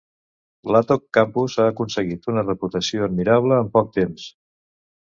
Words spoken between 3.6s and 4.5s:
en poc temps.